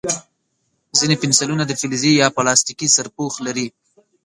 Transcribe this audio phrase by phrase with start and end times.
[0.97, 3.67] ځینې پنسلونه د فلزي یا پلاستیکي سرپوښ لري.